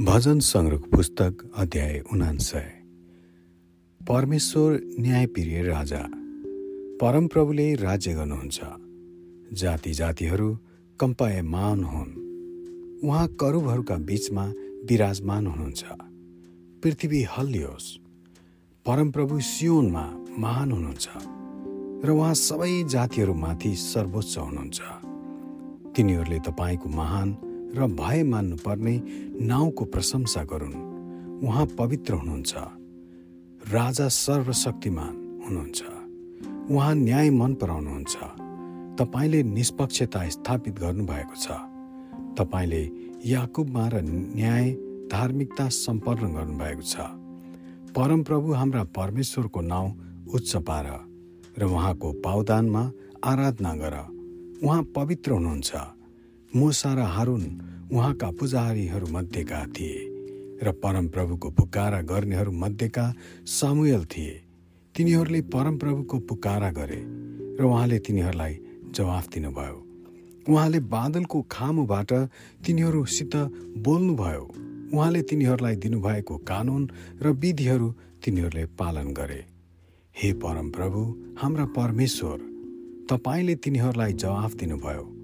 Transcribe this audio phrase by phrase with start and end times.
[0.00, 2.72] भजन सङ्ग्रहको पुस्तक अध्याय उनान्सय।
[4.08, 6.08] परमेश्वर न्यायप्रिय राजा
[7.00, 8.60] परमप्रभुले राज्य गर्नुहुन्छ।
[9.52, 10.58] जाति जातिहरू
[11.00, 12.12] कम्पायमान हुन्।
[13.04, 14.46] उहाँ करुबहरूका बीचमा
[14.88, 15.84] विराजमान हुनुहुन्छ।
[16.82, 17.96] पृथ्वी हल्लियोस्।
[18.86, 21.08] परमप्रभु सियोनमा महान हुनुहुन्छ
[22.04, 24.80] र उहाँ सबै जातिहरूमाथि सर्वोच्च हुनुहुन्छ।
[25.96, 27.36] तिनीहरूले तपाईँको महान
[27.74, 29.02] र भय मान्नुपर्ने
[29.40, 32.54] नाउँको प्रशंसा गरून्। उहाँ पवित्र हुनुहुन्छ।
[33.72, 35.82] राजा सर्वशक्तिमान हुनुहुन्छ।
[36.70, 38.16] उहाँ न्याय मन पराउनुहुन्छ।
[39.00, 41.48] तपाईँले निष्पक्षता स्थापित गर्नुभएको छ।
[42.38, 42.90] तपाईँले
[43.24, 44.70] याकुबमा र न्याय
[45.12, 46.96] धार्मिकता सम्पन्न गर्नुभएको छ।
[47.92, 49.92] परमप्रभु हाम्रा परमेश्वरको नाउँ
[50.34, 50.86] उच्च पार
[51.58, 52.92] र उहाँको पावदानमा
[53.24, 53.96] आराधना गर।
[54.64, 55.95] उहाँ पवित्र हुनुहुन्छ।
[56.54, 57.44] मुसा र हारुन
[57.92, 59.98] उहाँका पुजारीहरूमध्येका थिए
[60.62, 63.14] र परमप्रभुको पुकारा गर्नेहरूमध्येका
[63.46, 64.42] सामुएल थिए।
[64.94, 67.00] तिनीहरूले परमप्रभुको पुकारा गरे
[67.60, 68.58] र उहाँले तिनीहरूलाई
[68.90, 69.76] जवाफ दिनुभयो।
[70.48, 72.12] उहाँले बादलको खामुबाट
[72.66, 73.36] तिनीहरूसित
[73.84, 74.44] बोल्नुभयो।
[74.94, 76.88] उहाँले तिनीहरूलाई दिनुभएको कानुन
[77.22, 77.90] र विधिहरू
[78.24, 79.44] तिनीहरूले पालन गरे।
[80.16, 81.00] हे परमप्रभु
[81.38, 82.38] हाम्रा परमेश्वर
[83.10, 85.15] तपाईँले तिनीहरूलाई जवाफ दिनुभयो।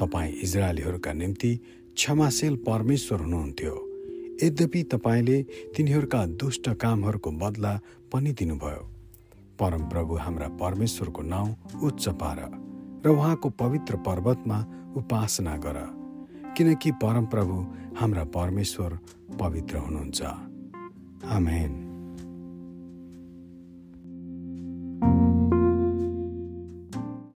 [0.00, 1.56] तपाईँ इजरायलीहरूका निम्ति
[1.94, 3.74] क्षमाशील परमेश्वर हुनुहुन्थ्यो।
[4.42, 5.42] यद्यपि तपाईँले
[5.76, 7.80] तिनीहरूका दुष्ट कामहरूको बदला
[8.12, 8.90] पनि दिनुभयो।
[9.58, 12.38] परमप्रभु हाम्रा परमेश्वरको नाउँ उच्च पार
[13.06, 16.06] र उहाँको पवित्र पर्वतमा उपासना गर।
[16.56, 18.98] किनकि परमप्रभु हाम्रा परमेश्वर
[19.40, 20.22] पवित्र हुनुहुन्छ।
[21.24, 21.85] आमेन।